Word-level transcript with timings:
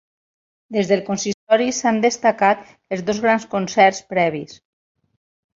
Des 0.77 0.87
del 0.91 1.03
consistori 1.09 1.69
s’han 1.81 2.01
destacat 2.07 2.65
els 2.97 3.05
dos 3.11 3.23
grans 3.27 3.47
concerts 3.55 4.03
previs. 4.15 4.57